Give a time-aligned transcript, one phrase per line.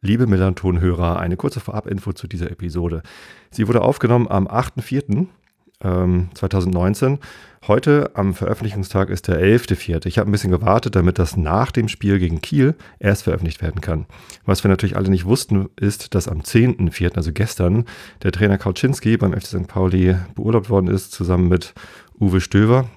[0.00, 3.02] Liebe Millanton-Hörer, eine kurze Vorabinfo zu dieser Episode.
[3.50, 7.06] Sie wurde aufgenommen am 8.4.2019.
[7.06, 7.18] Ähm,
[7.66, 10.06] Heute am Veröffentlichungstag ist der 11.4.
[10.06, 13.80] Ich habe ein bisschen gewartet, damit das nach dem Spiel gegen Kiel erst veröffentlicht werden
[13.80, 14.06] kann.
[14.44, 17.84] Was wir natürlich alle nicht wussten, ist, dass am 10.4., also gestern,
[18.22, 19.66] der Trainer Kauczynski beim FC St.
[19.66, 21.74] Pauli beurlaubt worden ist, zusammen mit
[22.20, 22.88] Uwe Stöver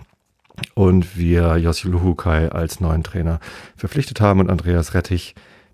[0.75, 3.39] und wir Josi Luhukai als neuen Trainer
[3.75, 5.33] verpflichtet haben und Andreas Rettich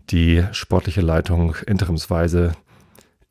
[0.09, 2.53] die sportliche Leitung interimsweise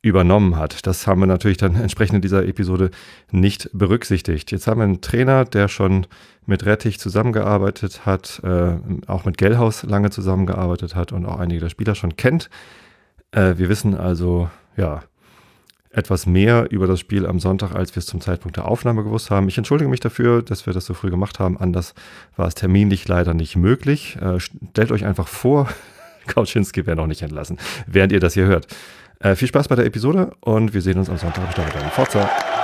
[0.01, 0.85] übernommen hat.
[0.85, 2.91] Das haben wir natürlich dann entsprechend in dieser Episode
[3.31, 4.51] nicht berücksichtigt.
[4.51, 6.07] Jetzt haben wir einen Trainer, der schon
[6.45, 8.77] mit Rettich zusammengearbeitet hat, äh,
[9.07, 12.49] auch mit Gellhaus lange zusammengearbeitet hat und auch einige der Spieler schon kennt.
[13.31, 15.01] Äh, wir wissen also, ja,
[15.89, 19.31] etwas mehr über das Spiel am Sonntag, als wir es zum Zeitpunkt der Aufnahme gewusst
[19.31, 19.47] haben.
[19.47, 21.57] Ich entschuldige mich dafür, dass wir das so früh gemacht haben.
[21.57, 21.95] Anders
[22.35, 24.17] war es terminlich leider nicht möglich.
[24.21, 25.67] Äh, stellt euch einfach vor,
[26.33, 28.67] Kauczynski wäre noch nicht entlassen, während ihr das hier hört.
[29.19, 31.89] Äh, viel Spaß bei der Episode und wir sehen uns am Sonntag im Stadion.
[31.91, 32.56] Forza!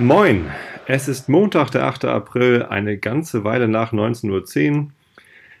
[0.00, 0.48] Moin,
[0.86, 2.04] es ist Montag, der 8.
[2.04, 4.86] April, eine ganze Weile nach 19.10 Uhr.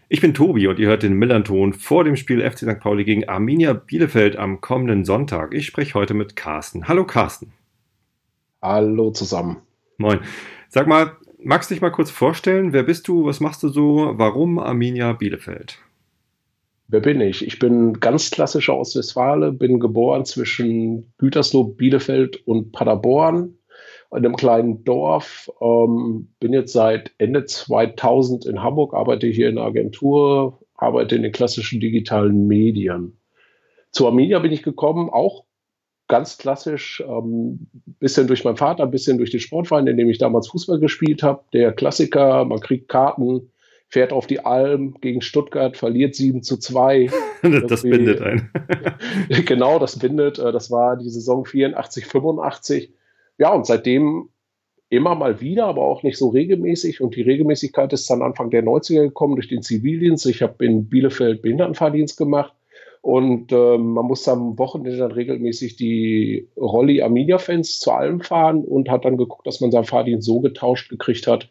[0.08, 2.78] Ich bin Tobi und ihr hört den Millanton vor dem Spiel FC St.
[2.78, 5.52] Pauli gegen Arminia Bielefeld am kommenden Sonntag.
[5.54, 6.86] Ich spreche heute mit Carsten.
[6.86, 7.52] Hallo Carsten.
[8.62, 9.56] Hallo zusammen.
[9.96, 10.20] Moin.
[10.68, 12.72] Sag mal, magst du dich mal kurz vorstellen?
[12.72, 13.26] Wer bist du?
[13.26, 14.12] Was machst du so?
[14.18, 15.80] Warum Arminia Bielefeld?
[16.86, 17.44] Wer bin ich?
[17.44, 23.58] Ich bin ganz klassischer aus Westfale, bin geboren zwischen Gütersloh, Bielefeld und Paderborn,
[24.10, 25.50] in einem kleinen Dorf.
[25.60, 31.22] Ähm, bin jetzt seit Ende 2000 in Hamburg, arbeite hier in der Agentur, arbeite in
[31.22, 33.18] den klassischen digitalen Medien.
[33.90, 35.44] Zu Arminia bin ich gekommen, auch
[36.08, 37.68] ganz klassisch, ähm,
[38.00, 41.22] bisschen durch meinen Vater, ein bisschen durch den Sportverein, in dem ich damals Fußball gespielt
[41.22, 41.44] habe.
[41.52, 43.50] Der Klassiker, man kriegt Karten,
[43.88, 47.10] fährt auf die Alm gegen Stuttgart, verliert 7 zu 2.
[47.68, 48.50] das bindet ein.
[49.44, 50.38] genau, das bindet.
[50.38, 52.92] Äh, das war die Saison 84, 85
[53.38, 54.28] ja, und seitdem
[54.90, 57.00] immer mal wieder, aber auch nicht so regelmäßig.
[57.00, 60.26] Und die Regelmäßigkeit ist dann Anfang der 90er gekommen durch den Zivildienst.
[60.26, 62.54] Ich habe in Bielefeld Behindertenfahrdienst gemacht.
[63.00, 68.90] Und äh, man musste am Wochenende dann regelmäßig die Rolli Arminia-Fans zu allem fahren und
[68.90, 71.48] hat dann geguckt, dass man seinen Fahrdienst so getauscht gekriegt hat,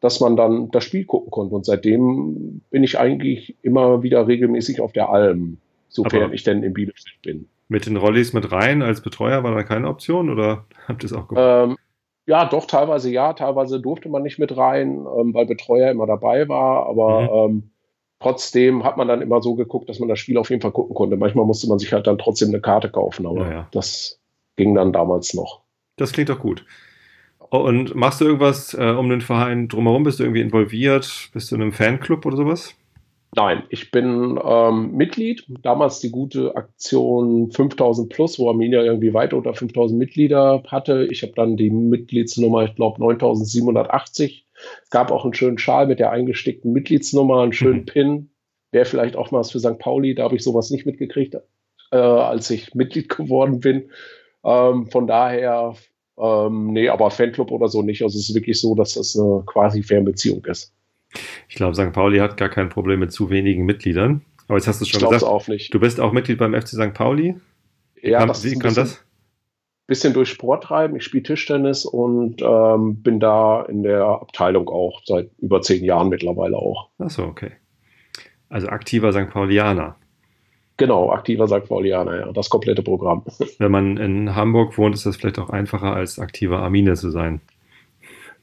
[0.00, 1.54] dass man dann das Spiel gucken konnte.
[1.54, 6.62] Und seitdem bin ich eigentlich immer wieder regelmäßig auf der Alm, sofern Aber ich denn
[6.62, 7.48] in Bielefeld bin.
[7.68, 11.12] Mit den Rollis mit rein als Betreuer war da keine Option oder habt ihr es
[11.12, 11.70] auch gemacht?
[11.70, 11.76] Ähm,
[12.26, 16.48] ja, doch, teilweise ja, teilweise durfte man nicht mit rein, ähm, weil Betreuer immer dabei
[16.48, 17.28] war, aber mhm.
[17.52, 17.70] ähm,
[18.20, 20.94] trotzdem hat man dann immer so geguckt, dass man das Spiel auf jeden Fall gucken
[20.94, 21.16] konnte.
[21.16, 23.68] Manchmal musste man sich halt dann trotzdem eine Karte kaufen, aber naja.
[23.72, 24.20] das
[24.56, 25.62] ging dann damals noch.
[25.96, 26.64] Das klingt doch gut.
[27.50, 30.02] Und machst du irgendwas äh, um den Verein drumherum?
[30.02, 31.30] Bist du irgendwie involviert?
[31.32, 32.74] Bist du in einem Fanclub oder sowas?
[33.36, 35.44] Nein, ich bin ähm, Mitglied.
[35.62, 41.06] Damals die gute Aktion 5000 plus, wo Arminia irgendwie weit unter 5000 Mitglieder hatte.
[41.10, 44.46] Ich habe dann die Mitgliedsnummer, ich glaube 9780.
[44.82, 47.86] Es gab auch einen schönen Schal mit der eingestickten Mitgliedsnummer, einen schönen mhm.
[47.86, 48.30] Pin.
[48.72, 49.78] Wäre vielleicht auch mal was für St.
[49.78, 50.14] Pauli.
[50.14, 51.36] Da habe ich sowas nicht mitgekriegt,
[51.92, 53.90] äh, als ich Mitglied geworden bin.
[54.42, 55.74] Ähm, von daher,
[56.18, 58.02] ähm, nee, aber Fanclub oder so nicht.
[58.02, 60.72] Also es ist wirklich so, dass das eine quasi Fernbeziehung ist.
[61.48, 61.92] Ich glaube, St.
[61.92, 64.22] Pauli hat gar kein Problem mit zu wenigen Mitgliedern.
[64.48, 65.72] Aber jetzt hast du schon ich gesagt, auch nicht.
[65.72, 66.94] du bist auch Mitglied beim FC St.
[66.94, 67.36] Pauli.
[68.00, 69.04] Ja, kam, das wie kam das?
[69.86, 70.96] Bisschen durch Sport treiben.
[70.96, 76.08] Ich spiele Tischtennis und ähm, bin da in der Abteilung auch seit über zehn Jahren
[76.08, 76.90] mittlerweile auch.
[76.98, 77.52] Achso, okay.
[78.48, 79.30] Also aktiver St.
[79.30, 79.96] Paulianer.
[80.76, 81.66] Genau, aktiver St.
[81.66, 83.24] Paulianer, ja, das komplette Programm.
[83.58, 87.40] Wenn man in Hamburg wohnt, ist das vielleicht auch einfacher als aktiver Armine zu sein.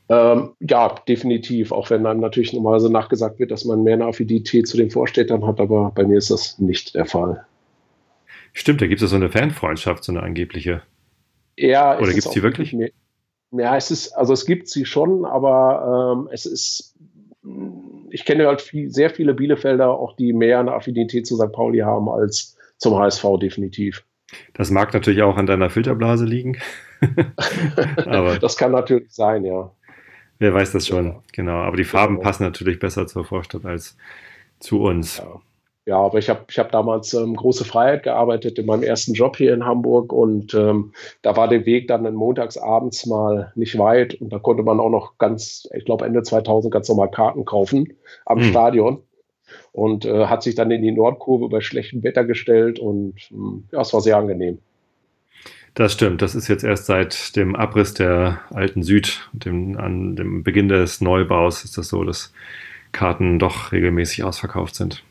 [0.07, 1.71] Ähm, ja, definitiv.
[1.71, 5.45] Auch wenn einem natürlich normalerweise nachgesagt wird, dass man mehr eine Affinität zu den Vorstädtern
[5.45, 7.45] hat, aber bei mir ist das nicht der Fall.
[8.53, 10.81] Stimmt, da gibt es so eine Fanfreundschaft, so eine angebliche.
[11.57, 12.73] Ja, oder gibt es die wirklich?
[12.73, 12.91] Mehr,
[13.51, 16.95] ja, es ist, also es gibt sie schon, aber ähm, es ist,
[18.09, 21.51] ich kenne halt viel, sehr viele Bielefelder, auch die mehr eine Affinität zu St.
[21.51, 24.03] Pauli haben als zum HSV, definitiv.
[24.53, 26.57] Das mag natürlich auch an deiner Filterblase liegen.
[28.05, 29.71] aber das kann natürlich sein, ja.
[30.39, 31.57] Wer weiß das schon, genau.
[31.57, 32.25] Aber die Farben genau.
[32.25, 33.97] passen natürlich besser zur Vorstadt als
[34.59, 35.17] zu uns.
[35.17, 35.41] Ja.
[35.87, 39.37] Ja, aber ich habe ich hab damals ähm, große Freiheit gearbeitet in meinem ersten Job
[39.37, 44.15] hier in Hamburg und ähm, da war der Weg dann montags abends mal nicht weit
[44.15, 47.93] und da konnte man auch noch ganz, ich glaube Ende 2000 ganz normal Karten kaufen
[48.25, 48.43] am mhm.
[48.45, 49.03] Stadion
[49.73, 53.81] und äh, hat sich dann in die Nordkurve bei schlechtem Wetter gestellt und ähm, ja,
[53.81, 54.57] es war sehr angenehm.
[55.75, 56.21] Das stimmt.
[56.21, 61.01] Das ist jetzt erst seit dem Abriss der alten Süd, dem, an dem Beginn des
[61.01, 62.33] Neubaus, ist das so, dass
[62.93, 65.03] Karten doch regelmäßig ausverkauft sind.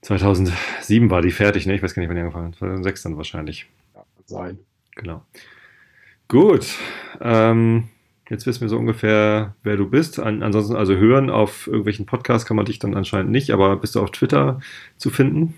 [0.00, 1.74] 2007 war die fertig, ne?
[1.74, 2.56] Ich weiß gar nicht, wann die angefangen hat.
[2.56, 3.66] 2006 dann wahrscheinlich.
[3.94, 4.58] Ja, kann sein.
[4.96, 5.22] Genau.
[6.28, 6.66] Gut.
[7.20, 7.90] Ähm,
[8.30, 10.20] jetzt wissen wir so ungefähr, wer du bist.
[10.20, 13.94] An, ansonsten, also hören auf irgendwelchen Podcasts kann man dich dann anscheinend nicht, aber bist
[13.94, 14.60] du auf Twitter
[14.96, 15.52] zu finden?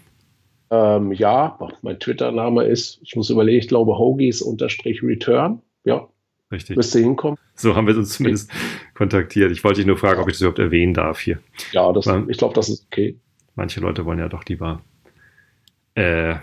[0.75, 5.63] Ähm, ja, mein Twitter-Name ist, ich muss überlegen, ich glaube, Hogies-Return.
[5.85, 6.09] Ja.
[6.51, 6.77] Richtig.
[6.77, 7.39] Müsste hinkommen.
[7.55, 8.61] So haben wir uns zumindest okay.
[8.95, 9.53] kontaktiert.
[9.53, 11.39] Ich wollte dich nur fragen, ob ich das überhaupt erwähnen darf hier.
[11.73, 13.17] Ja, das, ich glaube, das ist okay.
[13.55, 14.83] Manche Leute wollen ja doch lieber
[15.95, 16.35] äh,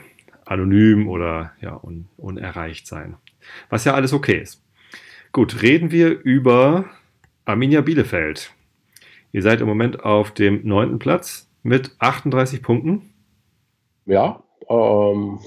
[0.45, 3.17] anonym oder ja, un, unerreicht sein.
[3.69, 4.63] Was ja alles okay ist.
[5.31, 6.85] Gut, reden wir über
[7.45, 8.53] Arminia Bielefeld.
[9.33, 13.10] Ihr seid im Moment auf dem neunten Platz mit 38 Punkten.
[14.11, 15.39] Ja, ähm,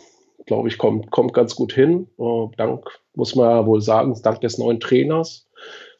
[0.46, 2.08] glaube ich, kommt, kommt ganz gut hin.
[2.18, 5.46] Äh, dank, muss man ja wohl sagen, dank des neuen Trainers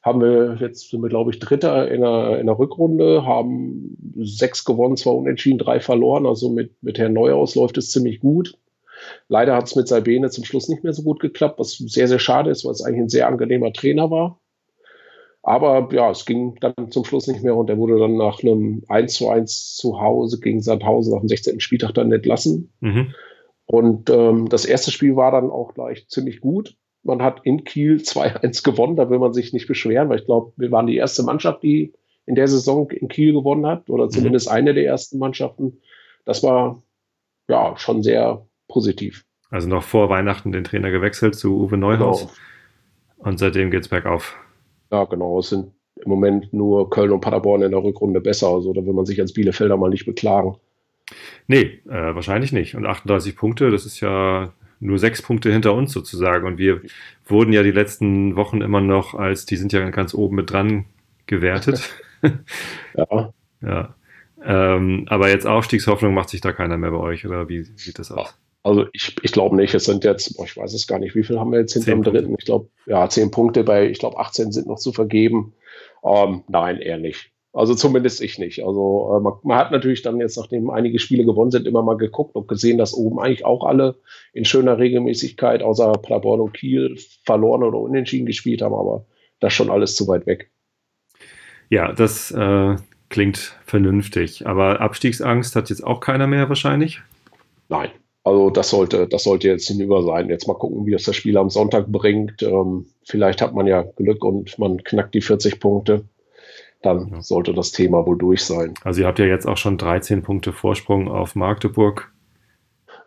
[0.00, 4.64] haben wir jetzt, sind wir, glaube ich, Dritter in der, in der Rückrunde, haben sechs
[4.64, 6.24] gewonnen, zwei unentschieden, drei verloren.
[6.24, 8.56] Also mit, mit Herrn Neuhaus läuft es ziemlich gut.
[9.28, 12.18] Leider hat es mit Sabine zum Schluss nicht mehr so gut geklappt, was sehr, sehr
[12.18, 14.40] schade ist, weil es eigentlich ein sehr angenehmer Trainer war.
[15.46, 18.82] Aber ja, es ging dann zum Schluss nicht mehr und er wurde dann nach einem
[18.88, 21.60] 1 zu 1 zu Hause gegen Sandhausen nach dem 16.
[21.60, 22.72] Spieltag dann entlassen.
[22.80, 23.14] Mhm.
[23.66, 26.76] Und ähm, das erste Spiel war dann auch gleich ziemlich gut.
[27.02, 30.54] Man hat in Kiel 2-1 gewonnen, da will man sich nicht beschweren, weil ich glaube,
[30.56, 31.92] wir waren die erste Mannschaft, die
[32.24, 34.10] in der Saison in Kiel gewonnen hat, oder mhm.
[34.10, 34.54] zumindest mhm.
[34.54, 35.78] eine der ersten Mannschaften.
[36.24, 36.82] Das war
[37.48, 39.26] ja schon sehr positiv.
[39.50, 42.20] Also noch vor Weihnachten den Trainer gewechselt zu Uwe Neuhaus.
[42.20, 43.28] Genau.
[43.28, 44.34] Und seitdem geht es bergauf.
[44.90, 45.38] Ja, genau.
[45.38, 48.48] Es sind im Moment nur Köln und Paderborn in der Rückrunde besser.
[48.48, 50.56] Also da will man sich als Bielefelder mal nicht beklagen.
[51.46, 52.74] Nee, äh, wahrscheinlich nicht.
[52.74, 56.46] Und 38 Punkte, das ist ja nur sechs Punkte hinter uns sozusagen.
[56.46, 56.82] Und wir
[57.26, 60.86] wurden ja die letzten Wochen immer noch als, die sind ja ganz oben mit dran
[61.26, 61.90] gewertet.
[62.96, 63.32] ja.
[63.62, 63.94] ja.
[64.44, 68.12] Ähm, aber jetzt Aufstiegshoffnung macht sich da keiner mehr bei euch, oder wie sieht das
[68.12, 68.38] aus?
[68.64, 69.74] Also ich, ich glaube nicht.
[69.74, 72.02] Es sind jetzt, ich weiß es gar nicht, wie viel haben wir jetzt hinter dem
[72.02, 72.34] dritten?
[72.38, 75.52] Ich glaube, ja, zehn Punkte bei, ich glaube, 18 sind noch zu vergeben.
[76.02, 77.30] Ähm, nein, eher nicht.
[77.52, 78.64] Also zumindest ich nicht.
[78.64, 81.98] Also äh, man, man, hat natürlich dann jetzt, nachdem einige Spiele gewonnen sind, immer mal
[81.98, 83.96] geguckt und gesehen, dass oben eigentlich auch alle
[84.32, 89.04] in schöner Regelmäßigkeit, außer Paderborn und Kiel, verloren oder unentschieden gespielt haben, aber
[89.40, 90.50] das schon alles zu weit weg.
[91.68, 92.76] Ja, das äh,
[93.10, 94.46] klingt vernünftig.
[94.46, 97.02] Aber Abstiegsangst hat jetzt auch keiner mehr wahrscheinlich?
[97.68, 97.90] Nein.
[98.24, 100.28] Also das sollte, das sollte jetzt hinüber sein.
[100.30, 102.42] Jetzt mal gucken, wie das das Spiel am Sonntag bringt.
[102.42, 106.04] Ähm, vielleicht hat man ja Glück und man knackt die 40 Punkte
[106.84, 107.22] dann ja.
[107.22, 108.74] sollte das Thema wohl durch sein.
[108.82, 112.12] Also ihr habt ja jetzt auch schon 13 Punkte Vorsprung auf Magdeburg.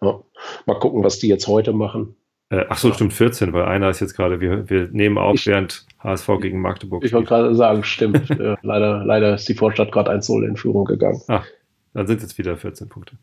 [0.01, 0.19] Ja.
[0.65, 2.15] Mal gucken, was die jetzt heute machen.
[2.49, 5.47] Äh, ach so, stimmt 14, weil einer ist jetzt gerade, wir, wir nehmen auf, ich,
[5.47, 8.29] während HSV gegen Magdeburg Ich wollte gerade sagen, stimmt.
[8.39, 11.21] äh, leider, leider ist die Vorstadt gerade 1-0 in Führung gegangen.
[11.27, 11.45] Ach,
[11.93, 13.17] dann sind es jetzt wieder 14 Punkte.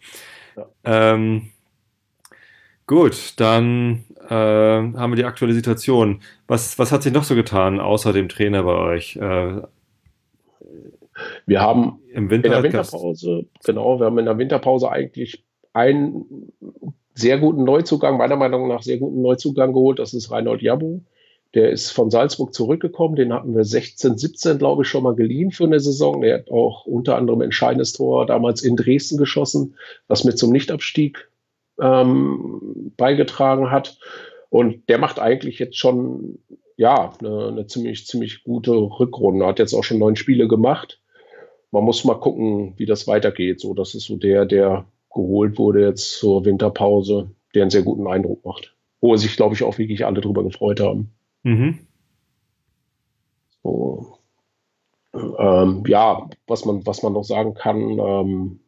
[0.56, 0.66] Ja.
[0.84, 1.50] Ähm,
[2.86, 6.20] gut, dann äh, haben wir die aktuelle Situation.
[6.46, 9.16] Was, was hat sich noch so getan, außer dem Trainer bei euch?
[9.16, 9.62] Äh,
[11.46, 16.52] wir haben in der Winterpause, genau, wir haben in der Winterpause eigentlich einen
[17.14, 19.98] sehr guten Neuzugang, meiner Meinung nach sehr guten Neuzugang geholt.
[19.98, 21.00] Das ist Reinhold Jabo.
[21.54, 23.14] Der ist von Salzburg zurückgekommen.
[23.14, 26.20] Den hatten wir 16, 17, glaube ich, schon mal geliehen für eine Saison.
[26.20, 29.76] Der hat auch unter anderem entscheidendes Tor damals in Dresden geschossen,
[30.08, 31.30] was mit zum Nichtabstieg
[31.80, 33.98] ähm, beigetragen hat.
[34.50, 36.38] Und der macht eigentlich jetzt schon
[36.76, 39.46] ja eine, eine ziemlich, ziemlich gute Rückrunde.
[39.46, 41.00] Hat jetzt auch schon neun Spiele gemacht
[41.74, 43.60] man muss mal gucken, wie das weitergeht.
[43.60, 48.06] So, das ist so der, der geholt wurde jetzt zur Winterpause, der einen sehr guten
[48.06, 48.76] Eindruck macht.
[49.00, 51.10] Wo sich, glaube ich, auch wirklich alle drüber gefreut haben.
[51.42, 51.80] Mhm.
[53.64, 54.18] So.
[55.12, 58.60] Ähm, ja, was man, was man noch sagen kann, ähm,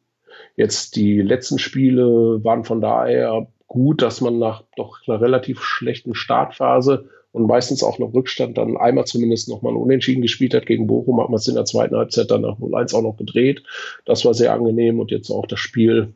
[0.57, 6.15] jetzt die letzten Spiele waren von daher gut, dass man nach doch einer relativ schlechten
[6.15, 11.21] Startphase und meistens auch noch Rückstand dann einmal zumindest nochmal Unentschieden gespielt hat gegen Bochum,
[11.21, 13.63] hat man es in der zweiten Halbzeit dann nach 0-1 auch noch gedreht.
[14.07, 16.15] Das war sehr angenehm und jetzt auch das Spiel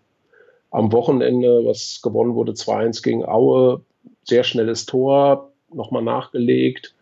[0.71, 3.83] am Wochenende, was gewonnen wurde, 2-1 gegen Aue,
[4.25, 6.95] sehr schnelles Tor, nochmal nachgelegt.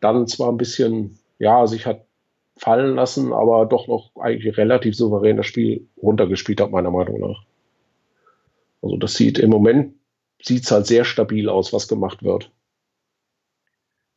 [0.00, 2.02] Dann zwar ein bisschen, ja, sich hat
[2.56, 7.44] fallen lassen, aber doch noch eigentlich relativ souverän das Spiel runtergespielt hat, meiner Meinung nach.
[8.82, 9.94] Also das sieht im Moment
[10.42, 12.52] sieht es halt sehr stabil aus, was gemacht wird.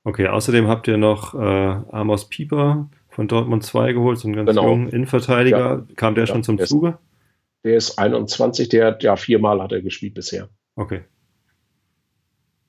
[0.04, 1.38] Okay, außerdem habt ihr noch äh,
[1.92, 4.70] Amos Pieper von Dortmund 2 geholt, so einen ganz Genau.
[4.70, 5.86] jungen Innenverteidiger.
[5.88, 5.96] Ja.
[5.96, 6.98] Kam der Ja, schon zum der ist- Zuge?
[7.64, 10.48] Der ist 21, der hat ja viermal hat er gespielt bisher.
[10.76, 11.02] Okay.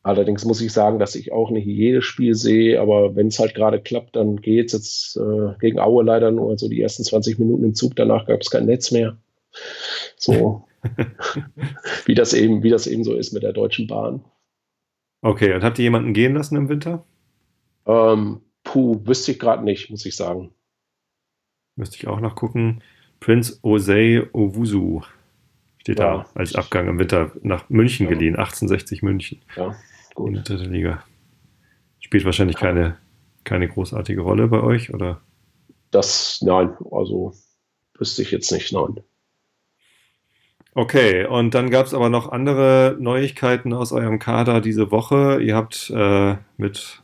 [0.09, 3.55] Allerdings muss ich sagen, dass ich auch nicht jedes Spiel sehe, aber wenn es halt
[3.55, 7.63] gerade klappt, dann geht's jetzt äh, gegen Aue leider nur so die ersten 20 Minuten
[7.65, 9.19] im Zug, danach gab es kein Netz mehr.
[10.17, 10.67] So
[12.07, 14.25] wie das eben, wie das eben so ist mit der Deutschen Bahn.
[15.21, 17.05] Okay, und habt ihr jemanden gehen lassen im Winter?
[17.85, 20.53] Ähm, puh, wüsste ich gerade nicht, muss ich sagen.
[21.77, 22.83] Müsste ich auch nachgucken.
[23.21, 25.03] Prince Osei Owusu
[25.77, 26.25] steht Ja.
[26.25, 28.13] da als Abgang im Winter nach München Ja.
[28.15, 28.37] geliehen.
[28.37, 29.77] 1860 München Ja,
[30.11, 30.37] in gut.
[30.37, 31.05] der dritte Liga.
[32.01, 32.97] Spielt wahrscheinlich keine,
[33.45, 35.21] keine großartige Rolle bei euch, oder?
[35.91, 37.35] Das, nein, also
[37.99, 39.01] wüsste ich jetzt nicht, nein.
[40.75, 45.41] Okay, und dann gab es aber noch andere Neuigkeiten aus eurem Kader diese Woche.
[45.43, 47.03] Ihr habt äh, mit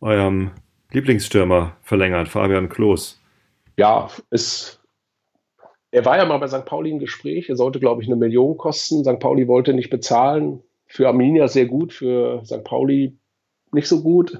[0.00, 0.50] eurem
[0.90, 3.20] Lieblingsstürmer verlängert, Fabian Klos.
[3.76, 4.80] Ja, ist.
[5.92, 6.64] Er war ja mal bei St.
[6.64, 7.48] Pauli im Gespräch.
[7.48, 9.04] Er sollte, glaube ich, eine Million kosten.
[9.04, 9.18] St.
[9.18, 10.62] Pauli wollte nicht bezahlen.
[10.90, 12.64] Für Arminia sehr gut, für St.
[12.64, 13.16] Pauli
[13.72, 14.38] nicht so gut.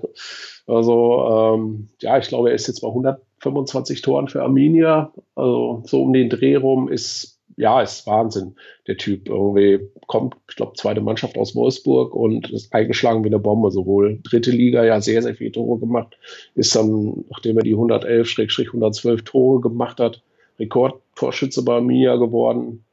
[0.67, 5.13] Also, ähm, ja, ich glaube, er ist jetzt bei 125 Toren für Arminia.
[5.35, 8.55] Also, so um den Dreh rum ist, ja, ist Wahnsinn.
[8.87, 13.41] Der Typ irgendwie kommt, ich glaube, zweite Mannschaft aus Wolfsburg und ist eingeschlagen wie eine
[13.41, 13.71] Bombe.
[13.71, 16.17] Sowohl dritte Liga, ja, sehr, sehr viele Tore gemacht.
[16.55, 20.23] Ist dann, nachdem er die 111-112 Tore gemacht hat,
[20.59, 22.85] Rekordtorschütze bei Arminia geworden.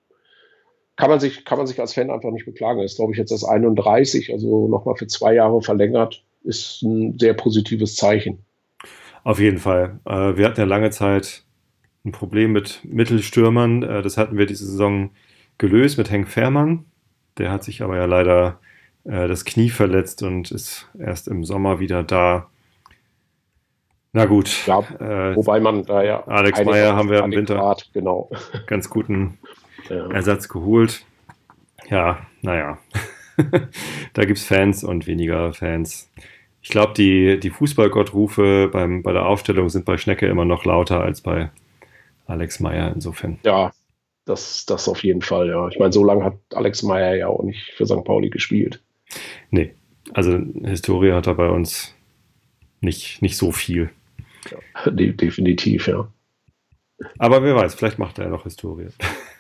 [0.98, 2.82] Kann man, sich, kann man sich als Fan einfach nicht beklagen.
[2.82, 6.24] Ist, glaube ich, jetzt erst 31, also nochmal für zwei Jahre verlängert.
[6.44, 8.40] Ist ein sehr positives Zeichen.
[9.24, 10.00] Auf jeden Fall.
[10.06, 11.44] Äh, wir hatten ja lange Zeit
[12.04, 13.84] ein Problem mit Mittelstürmern.
[13.84, 15.12] Äh, das hatten wir diese Saison
[15.60, 16.86] gelöst mit Henk Fährmann.
[17.38, 18.60] Der hat sich aber ja leider
[19.04, 22.50] äh, das Knie verletzt und ist erst im Sommer wieder da.
[24.14, 24.80] Na gut, Ja,
[25.36, 26.26] wobei man da ja.
[26.26, 28.32] Alex Meyer haben wir im Winter adäquat, Genau.
[28.66, 29.38] ganz guten
[29.90, 30.10] Ja.
[30.12, 31.06] Ersatz geholt.
[31.90, 32.78] Ja, naja.
[34.14, 36.12] da gibt es Fans und weniger Fans.
[36.62, 41.02] Ich glaube, die, die Fußballgottrufe beim, bei der Aufstellung sind bei Schnecke immer noch lauter
[41.02, 41.52] als bei
[42.26, 43.40] Alex Meyer insofern.
[43.44, 43.72] ja,
[44.26, 45.68] das, das auf jeden Fall, ja.
[45.70, 48.04] Ich meine, so lange hat Alex Meyer ja auch nicht für St.
[48.04, 48.84] Pauli gespielt.
[49.50, 49.74] Nee,
[50.14, 51.96] also Historie hat er bei uns
[52.82, 53.90] nicht, nicht so viel.
[54.86, 56.12] De definitiv, ja.
[57.18, 58.90] Aber wer weiß, vielleicht macht er ja noch Historie.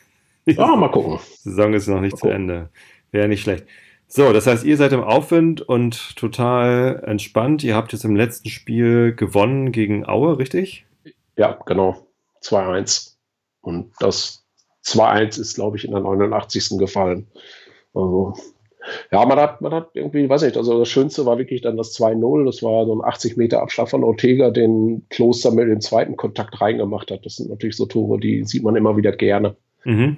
[0.48, 1.20] Ja, mal gucken.
[1.44, 2.36] Die Saison ist noch nicht Mal zu gucken.
[2.36, 2.70] Ende.
[3.12, 3.66] Wäre nicht schlecht.
[4.08, 7.64] So, das heißt, ihr seid im Aufwind und total entspannt.
[7.64, 10.86] Ihr habt jetzt im letzten Spiel gewonnen gegen Aue, richtig?
[11.38, 12.08] Ja, genau.
[12.42, 13.16] 2-1.
[13.62, 14.46] Und das
[14.86, 16.78] 2-1 ist, glaube ich, in der 89.
[16.78, 17.28] gefallen.
[17.94, 18.34] Also,
[19.12, 21.94] ja, man hat, man hat irgendwie, weiß nicht, also das Schönste war wirklich dann das
[22.00, 22.46] 2-0.
[22.46, 26.62] Das war so ein 80 Meter Abschlag von Ortega, den Kloster mit dem zweiten Kontakt
[26.62, 27.26] reingemacht hat.
[27.26, 29.58] Das sind natürlich so Tore, die sieht man immer wieder gerne.
[29.84, 30.18] Mhm.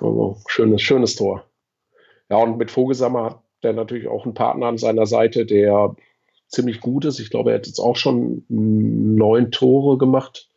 [0.00, 1.44] Also, schönes, schönes Tor.
[2.28, 5.94] Ja, und mit Vogelsammer hat der natürlich auch einen Partner an seiner Seite, der
[6.48, 7.18] ziemlich gut ist.
[7.18, 10.48] Ich glaube, er hat jetzt auch schon neun Tore gemacht.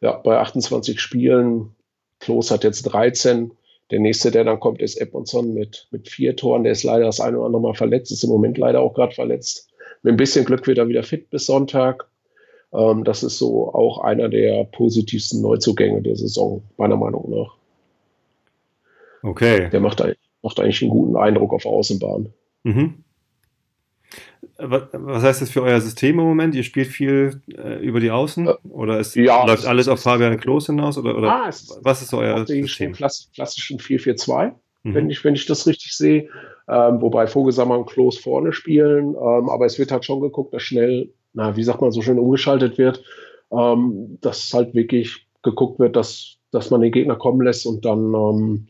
[0.00, 1.74] Ja, bei 28 Spielen.
[2.20, 3.52] Klos hat jetzt 13.
[3.90, 6.64] Der nächste, der dann kommt, ist Edmondson mit, mit vier Toren.
[6.64, 9.14] Der ist leider das eine oder andere Mal verletzt, ist im Moment leider auch gerade
[9.14, 9.68] verletzt.
[10.02, 12.08] Mit ein bisschen Glück wird er wieder fit bis Sonntag.
[12.72, 17.55] Ähm, das ist so auch einer der positivsten Neuzugänge der Saison, meiner Meinung nach.
[19.22, 19.68] Okay.
[19.70, 20.02] Der macht,
[20.42, 22.32] macht eigentlich einen guten Eindruck auf Außenbahn.
[22.64, 23.04] Mhm.
[24.58, 26.54] Was, heißt das für euer System im Moment?
[26.54, 28.46] Ihr spielt viel äh, über die Außen?
[28.48, 30.96] Äh, Oder ist, ja, läuft es- alles es- auf Fabian Klos hinaus?
[30.96, 32.92] Oder, oder Ah, es- was ist euer System?
[32.92, 34.54] klass klassischen 4-4-2,
[34.84, 34.94] Mhm.
[34.94, 36.28] wenn, ich, wenn ich das richtig sehe.
[36.68, 39.08] Ähm, wobei Vogelsammer und Klos vorne spielen.
[39.10, 42.18] Ähm, aber es wird halt schon geguckt, dass schnell, na, wie sagt man, so schön
[42.18, 43.04] umgeschaltet wird.
[43.52, 48.14] Ähm, dass halt wirklich geguckt wird, dass, dass man den Gegner kommen lässt und dann
[48.14, 48.68] ähm,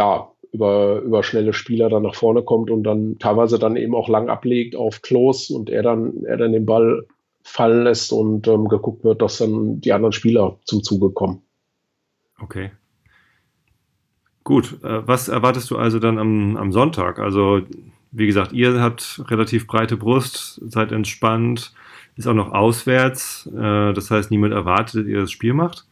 [0.00, 4.08] ja, über, über schnelle Spieler dann nach vorne kommt und dann teilweise dann eben auch
[4.08, 7.06] lang ablegt auf Klos und er dann, er dann den Ball
[7.42, 11.42] fallen lässt und ähm, geguckt wird, dass dann die anderen Spieler zum Zuge kommen.
[12.40, 12.70] Okay.
[14.42, 17.18] Gut, äh, was erwartest du also dann am, am Sonntag?
[17.18, 17.60] Also,
[18.10, 21.74] wie gesagt, ihr habt relativ breite Brust, seid entspannt,
[22.16, 23.50] ist auch noch auswärts.
[23.54, 25.86] Äh, das heißt, niemand erwartet, dass ihr das Spiel macht.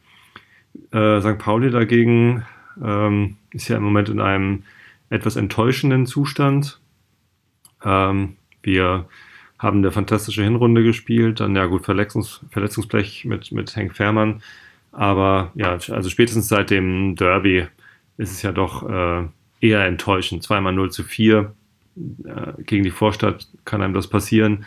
[0.91, 1.37] Äh, St.
[1.37, 2.43] Pauli dagegen
[2.83, 4.63] ähm, ist ja im Moment in einem
[5.09, 6.79] etwas enttäuschenden Zustand.
[7.83, 9.07] Ähm, wir
[9.57, 11.39] haben eine fantastische Hinrunde gespielt.
[11.39, 14.41] Dann, ja gut, Verletzungs Verletzungsblech mit, mit Henk Fährmann.
[14.91, 17.67] Aber ja, also spätestens seit dem Derby
[18.17, 19.27] ist es ja doch äh,
[19.61, 20.43] eher enttäuschend.
[20.43, 21.53] Zweimal 0 zu 4
[22.25, 24.65] äh, gegen die Vorstadt kann einem das passieren.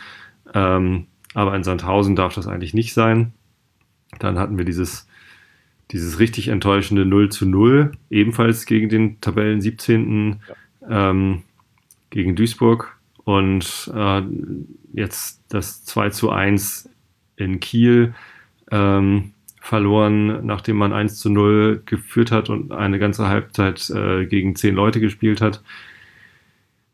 [0.53, 3.33] Ähm, aber in Sandhausen darf das eigentlich nicht sein.
[4.19, 5.07] Dann hatten wir dieses,
[5.91, 10.41] dieses richtig enttäuschende 0 zu 0, ebenfalls gegen den Tabellen 17.
[10.89, 11.09] Ja.
[11.09, 11.43] Ähm,
[12.09, 12.95] gegen Duisburg.
[13.23, 14.21] Und äh,
[14.93, 16.89] jetzt das 2 zu 1
[17.37, 18.13] in Kiel
[18.71, 24.55] ähm, verloren, nachdem man 1 zu 0 geführt hat und eine ganze Halbzeit äh, gegen
[24.55, 25.63] zehn Leute gespielt hat.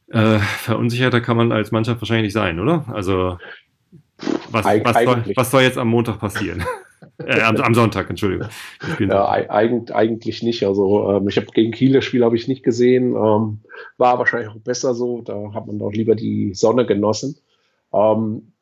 [0.09, 2.85] Äh, verunsicherter kann man als Mannschaft wahrscheinlich nicht sein, oder?
[2.87, 3.37] Also
[4.51, 6.63] was, was, soll, was soll, jetzt am Montag passieren?
[7.25, 8.47] äh, am, am, Sonntag, Entschuldigung.
[8.99, 10.65] Ja, eigentlich, nicht.
[10.65, 13.15] Also ähm, ich habe gegen Kiel das Spiel habe ich nicht gesehen.
[13.15, 13.59] Ähm,
[13.97, 15.21] war wahrscheinlich auch besser so.
[15.21, 17.37] Da hat man doch lieber die Sonne genossen.
[17.93, 18.53] Ähm,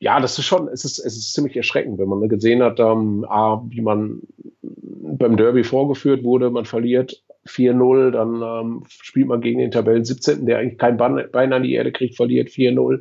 [0.00, 3.24] ja, das ist schon, es ist, es ist ziemlich erschreckend, wenn man gesehen hat, ähm,
[3.28, 4.22] A, wie man
[4.62, 10.46] beim Derby vorgeführt wurde, man verliert 4-0, dann ähm, spielt man gegen den Tabellen 17.,
[10.46, 13.00] der eigentlich kein Bein an die Erde kriegt, verliert 4-0.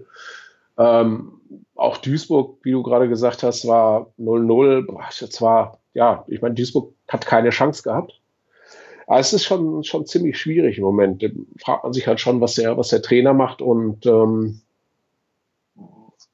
[0.78, 1.34] Ähm,
[1.78, 4.88] auch Duisburg, wie du gerade gesagt hast, war 0-0.
[5.20, 8.20] Das war, ja, ich meine, Duisburg hat keine Chance gehabt.
[9.06, 11.24] Aber es ist schon, schon ziemlich schwierig im Moment.
[11.24, 11.28] Da
[11.64, 14.62] fragt man sich halt schon, was der, was der Trainer macht und ähm,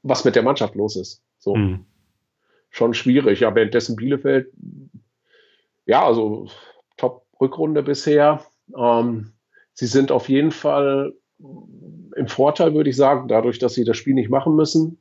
[0.02, 1.22] was mit der Mannschaft los ist.
[1.38, 1.56] So.
[1.56, 1.86] Mhm.
[2.70, 3.46] Schon schwierig.
[3.46, 4.52] Aber währenddessen Bielefeld,
[5.86, 6.48] ja, also
[6.98, 8.44] Top-Rückrunde bisher.
[8.76, 9.34] Ähm,
[9.74, 11.14] sie sind auf jeden Fall
[12.16, 14.98] im Vorteil, würde ich sagen, dadurch, dass sie das Spiel nicht machen müssen,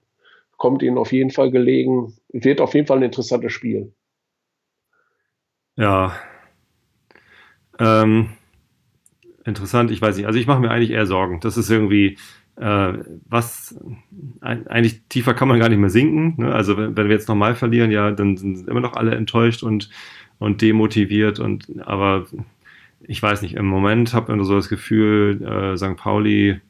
[0.56, 2.14] kommt ihnen auf jeden Fall gelegen.
[2.32, 3.92] Wird auf jeden Fall ein interessantes Spiel.
[5.76, 6.14] Ja.
[7.78, 8.30] Ähm,
[9.44, 10.26] interessant, ich weiß nicht.
[10.26, 11.40] Also ich mache mir eigentlich eher Sorgen.
[11.40, 12.18] Das ist irgendwie,
[12.56, 12.92] äh,
[13.28, 13.78] was
[14.40, 16.34] eigentlich tiefer kann man gar nicht mehr sinken.
[16.36, 16.54] Ne?
[16.54, 19.90] Also wenn, wenn, wir jetzt nochmal verlieren, ja, dann sind immer noch alle enttäuscht und,
[20.38, 21.40] und demotiviert.
[21.40, 22.26] Und aber
[23.00, 25.96] ich weiß nicht, im Moment habe ich so das Gefühl, äh, St.
[25.96, 26.60] Pauli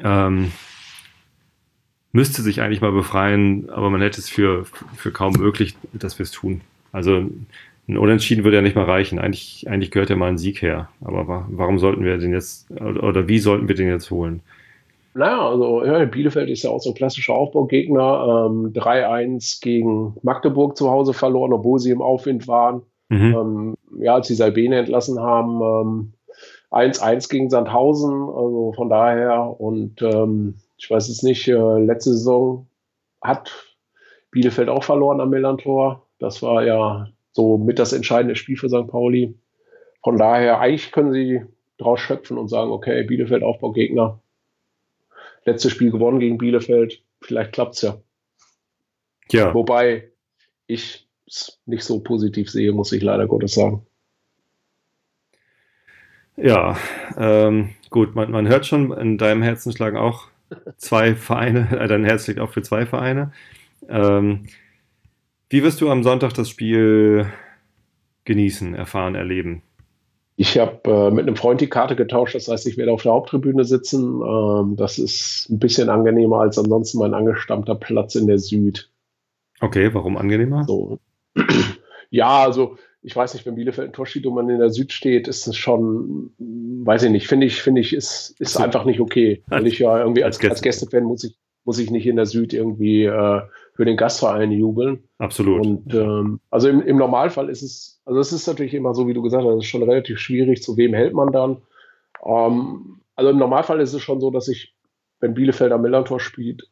[0.00, 0.52] ähm,
[2.12, 4.64] müsste sich eigentlich mal befreien, aber man hätte es für,
[4.96, 6.60] für kaum möglich, dass wir es tun.
[6.92, 7.24] Also
[7.88, 9.18] ein Unentschieden würde ja nicht mal reichen.
[9.18, 10.88] Eigentlich, eigentlich gehört ja mal ein Sieg her.
[11.02, 14.40] Aber warum sollten wir den jetzt, oder wie sollten wir den jetzt holen?
[15.14, 18.48] Naja, also ja, Bielefeld ist ja auch so ein klassischer Aufbaugegner.
[18.50, 22.82] Ähm, 3-1 gegen Magdeburg zu Hause verloren, obwohl sie im Aufwind waren.
[23.08, 23.34] Mhm.
[23.34, 26.14] Ähm, ja, als sie Salbene entlassen haben,
[26.70, 28.10] 1-1 ähm, gegen Sandhausen.
[28.10, 32.66] Also von daher und ähm, ich weiß es nicht, äh, letzte Saison
[33.20, 33.76] hat
[34.32, 36.08] Bielefeld auch verloren am Millantor.
[36.18, 38.88] Das war ja so mit das entscheidende Spiel für St.
[38.88, 39.32] Pauli.
[40.02, 41.42] Von daher, eigentlich können sie
[41.78, 44.18] draus schöpfen und sagen, okay, Bielefeld Aufbaugegner,
[45.44, 47.00] letztes Spiel gewonnen gegen Bielefeld.
[47.20, 47.98] Vielleicht klappt es ja.
[49.30, 49.54] Ja.
[49.54, 50.10] Wobei
[50.66, 53.86] ich es nicht so positiv sehe, muss ich leider Gottes sagen.
[56.36, 56.76] Ja,
[57.16, 60.31] ähm, gut, man, man hört schon in deinem Herzen schlagen auch
[60.76, 63.32] zwei Vereine, äh, dein Herz liegt auch für zwei Vereine.
[63.88, 64.46] Ähm,
[65.48, 67.26] wie wirst du am Sonntag das Spiel
[68.24, 69.62] genießen, erfahren, erleben?
[70.36, 73.12] Ich habe äh, mit einem Freund die Karte getauscht, das heißt, ich werde auf der
[73.12, 74.22] Haupttribüne sitzen.
[74.22, 78.90] Ähm, das ist ein bisschen angenehmer als ansonsten mein angestammter Platz in der Süd.
[79.60, 80.64] Okay, warum angenehmer?
[80.64, 80.98] So.
[82.14, 84.92] Ja, also ich weiß nicht, wenn Bielefeld ein Tor steht und man in der Süd
[84.92, 88.62] steht, ist es schon, weiß ich nicht, finde ich, finde ich, ist, ist so.
[88.62, 89.42] einfach nicht okay.
[89.48, 92.52] Weil ich ja irgendwie als, als Gästefan muss ich, muss ich nicht in der Süd
[92.52, 93.40] irgendwie äh,
[93.74, 95.02] für den Gastverein jubeln.
[95.18, 95.66] Absolut.
[95.66, 99.14] Und ähm, also im, im Normalfall ist es, also es ist natürlich immer so, wie
[99.14, 101.62] du gesagt hast, es ist schon relativ schwierig, zu wem hält man dann.
[102.24, 104.74] Ähm, also im Normalfall ist es schon so, dass ich,
[105.18, 106.68] wenn Bielefeld am Millantor spielt,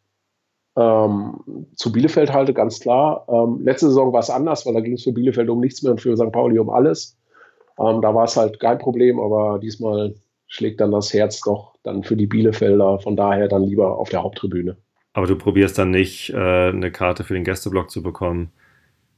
[0.77, 3.27] ähm, zu Bielefeld halte, ganz klar.
[3.29, 5.93] Ähm, letzte Saison war es anders, weil da ging es für Bielefeld um nichts mehr
[5.93, 6.33] und für St.
[6.33, 7.17] Pauli um alles.
[7.79, 10.15] Ähm, da war es halt kein Problem, aber diesmal
[10.47, 12.99] schlägt dann das Herz doch dann für die Bielefelder.
[13.01, 14.77] Von daher dann lieber auf der Haupttribüne.
[15.13, 18.53] Aber du probierst dann nicht, äh, eine Karte für den Gästeblock zu bekommen?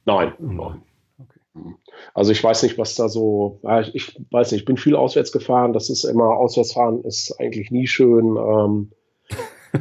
[0.05, 0.33] Nein.
[0.39, 0.81] nein.
[1.19, 1.75] Okay.
[2.13, 3.59] Also ich weiß nicht, was da so,
[3.93, 7.87] ich weiß nicht, ich bin viel auswärts gefahren, das ist immer, Auswärtsfahren ist eigentlich nie
[7.87, 8.89] schön.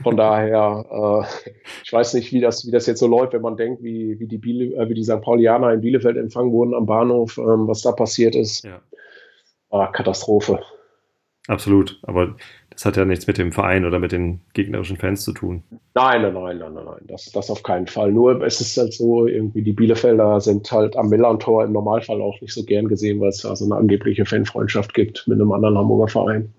[0.03, 1.51] Von daher, äh,
[1.85, 4.27] ich weiß nicht, wie das, wie das jetzt so läuft, wenn man denkt, wie, wie,
[4.27, 5.21] die, Biele, äh, wie die St.
[5.21, 8.65] Paulianer in Bielefeld empfangen wurden am Bahnhof, ähm, was da passiert ist.
[8.65, 8.81] Ja.
[9.71, 10.61] Ah, Katastrophe.
[11.49, 12.37] Absolut, aber
[12.71, 15.63] das hat ja nichts mit dem Verein oder mit den gegnerischen Fans zu tun.
[15.95, 18.13] Nein, nein, nein, nein, nein, das, das auf keinen Fall.
[18.13, 22.41] Nur es ist halt so, irgendwie die Bielefelder sind halt am Millantor im Normalfall auch
[22.41, 25.77] nicht so gern gesehen, weil es da so eine angebliche Fanfreundschaft gibt mit einem anderen
[25.77, 26.55] Hamburger Verein.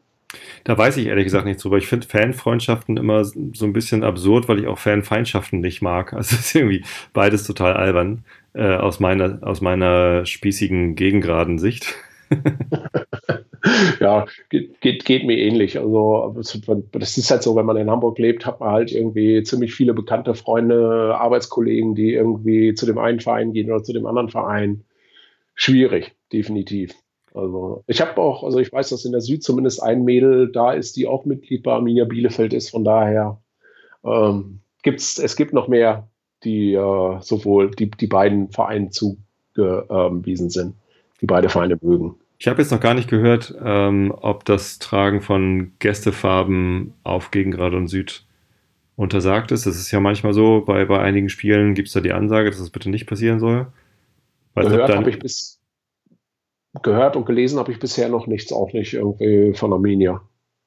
[0.63, 1.77] Da weiß ich ehrlich gesagt nichts drüber.
[1.77, 6.13] Ich finde Fanfreundschaften immer so ein bisschen absurd, weil ich auch Fanfeindschaften nicht mag.
[6.23, 11.95] Also es ist irgendwie beides total albern äh, aus, meiner, aus meiner spießigen, gegengraden Sicht.
[13.99, 15.77] ja, geht, geht, geht, mir ähnlich.
[15.77, 16.35] Also
[16.91, 19.93] das ist halt so, wenn man in Hamburg lebt, hat man halt irgendwie ziemlich viele
[19.93, 24.83] bekannte Freunde, Arbeitskollegen, die irgendwie zu dem einen Verein gehen oder zu dem anderen Verein.
[25.55, 26.93] Schwierig, definitiv.
[27.33, 30.71] Also ich habe auch, also ich weiß, dass in der Süd zumindest ein Mädel da
[30.71, 32.69] ist, die auch Mitglied bei Arminia Bielefeld ist.
[32.69, 33.41] Von daher
[34.03, 36.07] ähm, gibt's, es gibt noch mehr,
[36.43, 40.75] die äh, sowohl die, die beiden Vereinen zugewiesen sind,
[41.21, 42.15] die beide Vereine mögen.
[42.37, 47.73] Ich habe jetzt noch gar nicht gehört, ähm, ob das Tragen von Gästefarben auf Gegengrad
[47.73, 48.25] und Süd
[48.95, 49.65] untersagt ist.
[49.65, 52.59] Das ist ja manchmal so, bei, bei einigen Spielen gibt es da die Ansage, dass
[52.59, 53.67] das bitte nicht passieren soll.
[54.53, 55.62] Weil gehört habe ich bis
[56.81, 60.21] gehört und gelesen habe ich bisher noch nichts, auch nicht irgendwie von Arminia.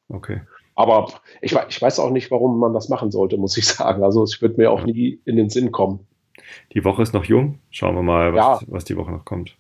[0.09, 0.41] Okay.
[0.77, 1.09] Aber
[1.41, 4.05] ich, ich weiß auch nicht, warum man das machen sollte, muss ich sagen.
[4.05, 4.87] Also es wird mir auch ja.
[4.87, 6.07] nie in den Sinn kommen.
[6.75, 7.59] Die Woche ist noch jung.
[7.71, 8.67] Schauen wir mal, was, ja.
[8.69, 9.57] was die Woche noch kommt.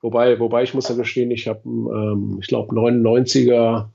[0.00, 3.88] Wobei, wobei ich muss ja gestehen, ich habe, ähm, ich glaube, 99er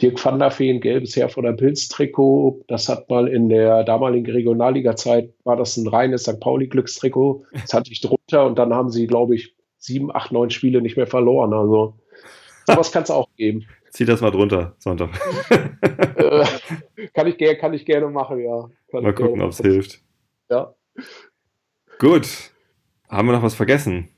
[0.00, 2.64] Dirk van der Feen, gelbes Herr von der Pilz-Trikot.
[2.68, 6.40] Das hat mal in der damaligen Regionalliga-Zeit, war das ein reines St.
[6.40, 7.44] Pauli-Glückstrikot.
[7.52, 10.96] Das hatte ich drunter und dann haben sie, glaube ich, sieben, acht, neun Spiele nicht
[10.96, 11.52] mehr verloren.
[11.52, 11.94] Also
[12.66, 13.66] sowas kann es auch geben.
[13.90, 15.10] Zieh das mal drunter, Sonntag.
[16.20, 16.44] Äh,
[17.14, 18.68] kann, ich, kann ich gerne machen, ja.
[18.90, 20.00] Kann mal gucken, ob es hilft.
[20.50, 20.74] Ja.
[21.98, 22.52] Gut.
[23.08, 24.10] Haben wir noch was vergessen?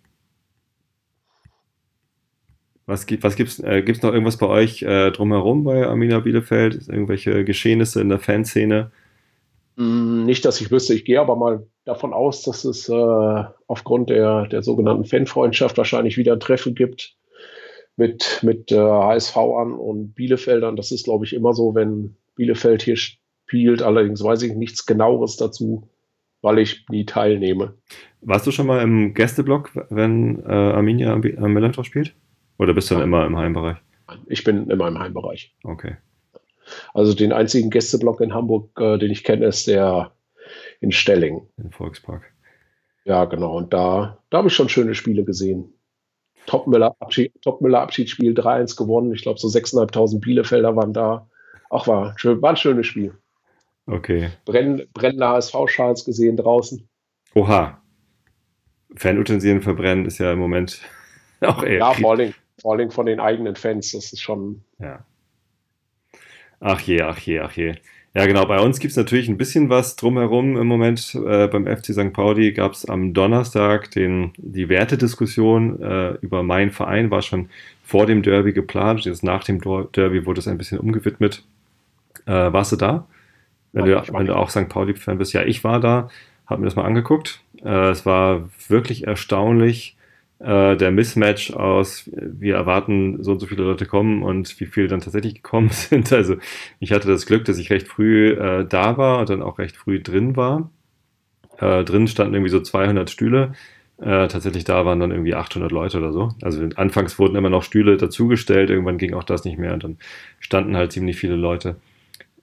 [2.87, 6.89] Was gibt was gibt's, äh, gibt's noch irgendwas bei euch äh, drumherum bei Arminia Bielefeld?
[6.89, 8.91] Irgendwelche Geschehnisse in der Fanszene?
[9.83, 14.11] Mm, nicht, dass ich wüsste, ich gehe aber mal davon aus, dass es äh, aufgrund
[14.11, 17.17] der, der sogenannten Fanfreundschaft wahrscheinlich wieder ein Treffen gibt
[17.97, 20.77] mit, mit äh, HSV-An und Bielefeldern.
[20.77, 23.83] Das ist, glaube ich, immer so, wenn Bielefeld hier spielt.
[23.83, 25.89] Allerdings weiß ich nichts genaueres dazu,
[26.43, 27.75] weil ich nie teilnehme.
[28.21, 32.15] Warst du schon mal im Gästeblock, wenn äh, Arminia am Millantor spielt?
[32.59, 33.79] Oder bist du dann immer im Heimbereich?
[34.27, 35.57] Ich bin immer im Heimbereich.
[35.65, 35.97] Okay.
[36.95, 40.13] Also den einzigen Gästeblock in Hamburg, äh, den ich kenne, ist der
[40.81, 41.47] in Stelling.
[41.57, 42.23] Im Volkspark.
[43.05, 43.57] Ja, genau.
[43.57, 45.73] Und da, da habe ich schon schöne Spiele gesehen.
[46.47, 49.15] Topmüller Abschied, Top Abschiedsspiel 3-1 gewonnen.
[49.15, 51.29] Ich glaube, so 6.500 Bielefelder waren da.
[51.71, 53.15] Ach, war, war ein schönes Spiel.
[53.87, 54.31] Okay.
[54.45, 56.89] Brenn, brennende HSV-Schals gesehen draußen.
[57.35, 57.81] Oha.
[58.97, 60.81] Fanutensilien verbrennen ist ja im Moment
[61.41, 61.79] auch eher.
[61.79, 63.93] Ja, vor allem, vor allem von den eigenen Fans.
[63.93, 64.65] Das ist schon.
[64.79, 65.05] Ja.
[66.65, 67.75] Ach je, ach je, ach je.
[68.15, 68.47] Ja, genau.
[68.47, 71.15] Bei uns gibt es natürlich ein bisschen was drumherum im Moment.
[71.15, 72.13] Äh, beim FC St.
[72.13, 77.49] Pauli gab es am Donnerstag den, die Wertediskussion äh, über meinen Verein, war schon
[77.83, 79.05] vor dem Derby geplant.
[79.07, 79.61] Jetzt nach dem
[79.93, 81.43] Derby wurde es ein bisschen umgewidmet.
[82.27, 83.07] Äh, warst du da?
[83.73, 84.69] Wenn, ja, du, wenn du auch St.
[84.69, 85.33] Pauli-Fan bist.
[85.33, 86.11] Ja, ich war da,
[86.47, 87.43] habe mir das mal angeguckt.
[87.65, 89.97] Äh, es war wirklich erstaunlich,
[90.43, 94.89] äh, der Mismatch aus, wir erwarten, so und so viele Leute kommen und wie viele
[94.89, 96.13] dann tatsächlich gekommen sind.
[96.13, 96.37] Also
[96.81, 99.77] ich hatte das Glück, dass ich recht früh äh, da war und dann auch recht
[99.77, 100.71] früh drin war.
[101.59, 103.53] Äh, drin standen irgendwie so 200 Stühle.
[103.99, 106.31] Äh, tatsächlich da waren dann irgendwie 800 Leute oder so.
[106.43, 109.99] Also anfangs wurden immer noch Stühle dazugestellt, irgendwann ging auch das nicht mehr und dann
[110.41, 111.77] standen halt ziemlich viele Leute.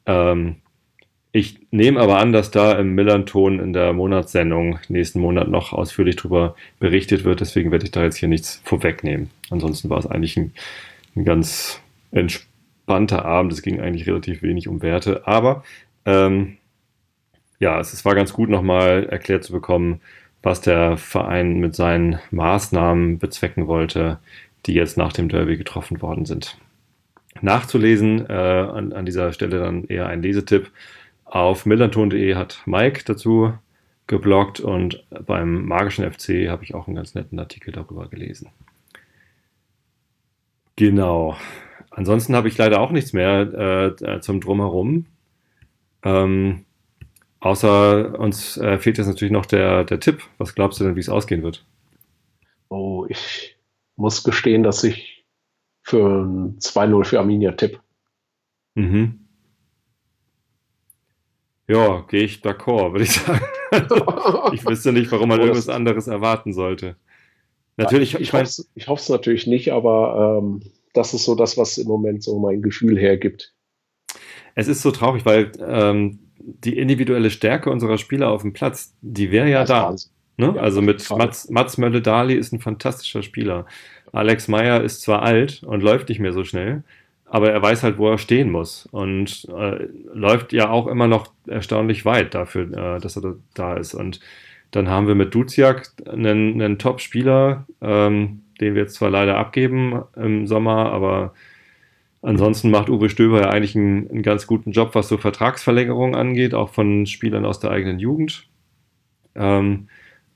[0.05, 0.57] Ähm,
[1.31, 6.15] ich nehme aber an, dass da im Millanton in der Monatssendung nächsten Monat noch ausführlich
[6.15, 7.39] darüber berichtet wird.
[7.39, 9.29] Deswegen werde ich da jetzt hier nichts vorwegnehmen.
[9.51, 10.53] Ansonsten war es eigentlich ein,
[11.15, 13.53] ein ganz entspannter Abend.
[13.53, 15.27] Es ging eigentlich relativ wenig um Werte.
[15.27, 15.63] Aber
[16.05, 16.57] ähm,
[17.59, 20.01] ja, es, es war ganz gut nochmal erklärt zu bekommen,
[20.41, 24.17] was der Verein mit seinen Maßnahmen bezwecken wollte,
[24.65, 26.57] die jetzt nach dem Derby getroffen worden sind.
[27.41, 30.71] Nachzulesen äh, an, an dieser Stelle dann eher ein Lesetipp
[31.29, 33.53] auf millanton.de hat Mike dazu
[34.07, 38.49] gebloggt und beim Magischen FC habe ich auch einen ganz netten Artikel darüber gelesen.
[40.75, 41.37] Genau.
[41.91, 45.05] Ansonsten habe ich leider auch nichts mehr äh, zum Drumherum.
[46.03, 46.65] Ähm,
[47.39, 50.23] außer uns äh, fehlt jetzt natürlich noch der, der Tipp.
[50.37, 51.65] Was glaubst du denn, wie es ausgehen wird?
[52.69, 53.57] Oh, ich
[53.95, 55.25] muss gestehen, dass ich
[55.83, 57.79] für ein 2-0 für Arminia tipp.
[58.75, 59.28] Mhm.
[61.69, 63.45] Ja, gehe ich d'accord, würde ich sagen.
[64.53, 66.95] ich wüsste nicht, warum man irgendwas anderes erwarten sollte.
[67.77, 70.61] Natürlich, ich, ich, hoffe ich hoffe es natürlich nicht, aber ähm,
[70.93, 73.53] das ist so das, was im Moment so mein Gefühl hergibt.
[74.55, 79.31] Es ist so traurig, weil ähm, die individuelle Stärke unserer Spieler auf dem Platz, die
[79.31, 79.95] wäre ja da.
[80.37, 80.53] Ne?
[80.55, 83.67] Ja, also mit Mats, Mats Mölle-Dali ist ein fantastischer Spieler.
[84.11, 86.83] Alex Meyer ist zwar alt und läuft nicht mehr so schnell,
[87.29, 91.31] aber er weiß halt, wo er stehen muss und äh, läuft ja auch immer noch
[91.47, 93.93] erstaunlich weit dafür, äh, dass er da ist.
[93.93, 94.19] Und
[94.71, 100.03] dann haben wir mit Duziak einen, einen Top-Spieler, ähm, den wir jetzt zwar leider abgeben
[100.15, 101.33] im Sommer, aber
[102.21, 106.55] ansonsten macht Uwe Stöber ja eigentlich einen, einen ganz guten Job, was so Vertragsverlängerungen angeht,
[106.55, 108.47] auch von Spielern aus der eigenen Jugend.
[109.35, 109.87] Ähm,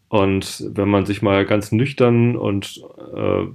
[0.09, 2.83] und wenn man sich mal ganz nüchtern und
[3.15, 3.45] äh,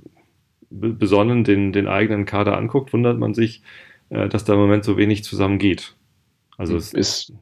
[0.70, 3.62] besonnen den, den eigenen Kader anguckt, wundert man sich,
[4.10, 5.94] äh, dass da im Moment so wenig zusammengeht.
[6.56, 7.32] Also es ist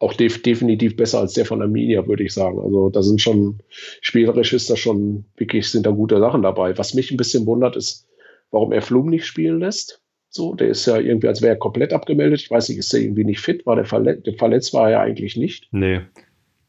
[0.00, 2.58] auch def definitiv besser als der von Arminia, würde ich sagen.
[2.58, 3.60] Also da sind schon,
[4.00, 6.76] spielerisch ist da schon wirklich, sind da gute Sachen dabei.
[6.76, 8.06] Was mich ein bisschen wundert, ist,
[8.50, 10.02] warum er Flum nicht spielen lässt.
[10.28, 12.40] So, der ist ja irgendwie, als wäre er komplett abgemeldet.
[12.40, 13.64] Ich weiß nicht, ist er irgendwie nicht fit?
[13.66, 14.28] War der verletzt?
[14.36, 15.68] Verletzt war er ja eigentlich nicht.
[15.70, 16.00] Nee,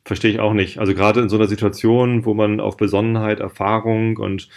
[0.04, 0.78] verstehe ich auch nicht.
[0.78, 4.50] Also gerade in so einer Situation, wo man auf Besonnenheit, Erfahrung und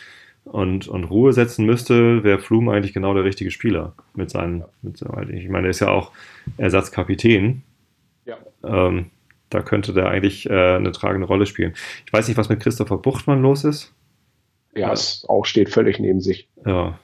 [0.51, 5.01] und, und Ruhe setzen müsste, wäre Flum eigentlich genau der richtige Spieler mit seinen, mit,
[5.31, 6.13] ich meine, er ist ja auch
[6.57, 7.63] Ersatzkapitän.
[8.25, 8.37] Ja.
[8.65, 9.07] Ähm,
[9.51, 11.75] da könnte der eigentlich äh, eine tragende Rolle spielen.
[12.07, 13.95] Ich weiß nicht, was mit Christopher Buchtmann los ist.
[14.75, 16.49] Ja, es auch steht völlig neben sich.
[16.67, 16.99] Ja.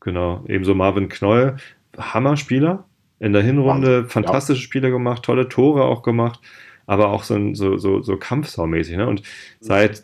[0.00, 0.44] Genau.
[0.46, 1.56] Ebenso Marvin Knoll,
[1.96, 2.84] Hammer-Spieler.
[3.20, 4.10] In der Hinrunde Wahnsinn.
[4.10, 4.64] fantastische ja.
[4.64, 6.40] Spiele gemacht, tolle Tore auch gemacht,
[6.86, 8.96] aber auch so, so, so, so Kampfsau-mäßig.
[8.96, 9.08] Ne?
[9.08, 9.22] Und
[9.58, 10.02] seit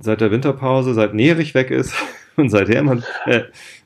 [0.00, 1.94] seit der Winterpause, seit Nerich weg ist
[2.36, 3.42] und seit Hermann, äh,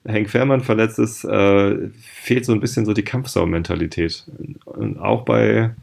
[0.07, 4.27] Henk Fährmann verletzt ist, äh, fehlt so ein bisschen so die Kampfsau-Mentalität.
[4.65, 5.75] Und auch bei,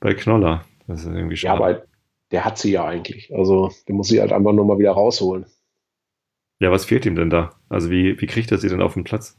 [0.00, 0.64] bei Knoller.
[0.86, 1.60] Das ist irgendwie schade.
[1.60, 1.82] Ja, aber
[2.30, 3.32] der hat sie ja eigentlich.
[3.34, 5.46] Also, der muss sie halt einfach nur mal wieder rausholen.
[6.60, 7.52] Ja, was fehlt ihm denn da?
[7.68, 9.38] Also, wie, wie kriegt er sie denn auf den Platz?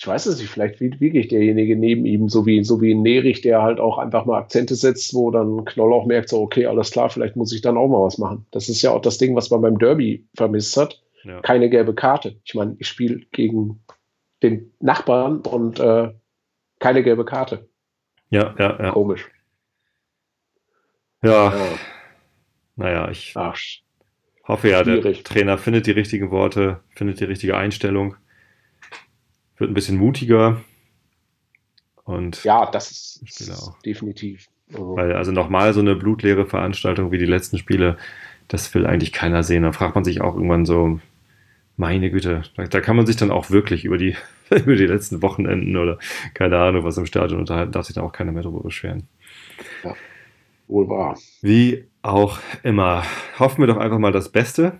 [0.00, 3.42] Ich weiß es nicht, vielleicht wirklich derjenige neben ihm, so wie, so wie ein Nerich,
[3.42, 6.90] der halt auch einfach mal Akzente setzt, wo dann Knoll auch merkt, so, okay, alles
[6.90, 8.46] klar, vielleicht muss ich dann auch mal was machen.
[8.50, 11.02] Das ist ja auch das Ding, was man beim Derby vermisst hat.
[11.22, 11.42] Ja.
[11.42, 12.40] Keine gelbe Karte.
[12.44, 13.84] Ich meine, ich spiele gegen
[14.42, 16.14] den Nachbarn und äh,
[16.78, 17.68] keine gelbe Karte.
[18.30, 18.92] Ja, ja, ja.
[18.92, 19.28] Komisch.
[21.22, 21.54] Ja.
[21.54, 21.78] ja.
[22.76, 23.54] Naja, ich Ach,
[24.48, 25.24] hoffe ja, schwierig.
[25.24, 28.16] der Trainer findet die richtigen Worte, findet die richtige Einstellung
[29.60, 30.60] wird ein bisschen mutiger.
[32.04, 34.46] Und ja, das ist definitiv.
[34.72, 37.96] Also Weil also nochmal so eine blutleere Veranstaltung wie die letzten Spiele,
[38.48, 39.62] das will eigentlich keiner sehen.
[39.62, 41.00] Da fragt man sich auch irgendwann so,
[41.76, 44.16] meine Güte, da, da kann man sich dann auch wirklich über die,
[44.50, 45.98] über die letzten Wochenenden oder
[46.34, 49.08] keine Ahnung, was im Stadion unterhalten, darf sich da auch keiner mehr drüber beschweren.
[49.84, 49.94] Ja,
[50.68, 51.18] wohl wahr.
[51.42, 53.04] Wie auch immer.
[53.38, 54.78] Hoffen wir doch einfach mal das Beste,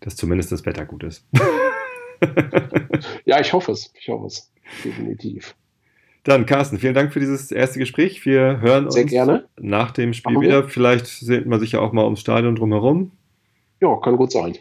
[0.00, 1.26] dass zumindest das Wetter gut ist.
[3.24, 3.92] ja, ich hoffe es.
[3.98, 4.52] Ich hoffe es.
[4.84, 5.54] Definitiv.
[6.24, 8.26] Dann, Carsten, vielen Dank für dieses erste Gespräch.
[8.26, 9.48] Wir hören Sehr uns gerne.
[9.60, 10.64] nach dem Spiel wieder.
[10.64, 13.12] Vielleicht sehen wir sich ja auch mal ums Stadion drumherum.
[13.80, 14.56] Ja, kann gut sein.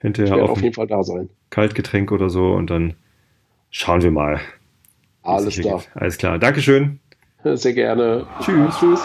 [0.00, 1.28] Hinterher ich auf jeden Fall da sein.
[1.50, 2.94] Kaltgetränk oder so und dann
[3.70, 4.40] schauen wir mal.
[5.22, 5.82] Alles klar.
[5.94, 6.38] Alles klar.
[6.38, 7.00] Dankeschön.
[7.44, 8.26] Sehr gerne.
[8.40, 8.78] Tschüss.
[8.78, 9.00] Tschüss.